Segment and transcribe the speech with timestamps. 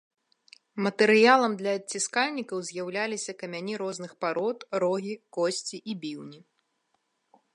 [0.85, 6.39] Матэрыялам для адціскальнікаў з'яўляліся камяні розных парод, рогі, косці і біўні.